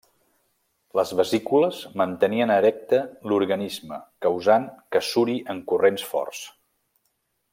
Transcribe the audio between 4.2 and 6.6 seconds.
causant que suri en corrents forts.